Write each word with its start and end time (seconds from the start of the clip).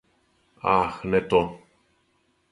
Ах, 0.75 1.03
не 1.11 1.21
то! 1.33 1.41